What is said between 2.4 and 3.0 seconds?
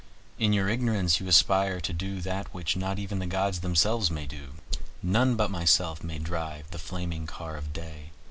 which not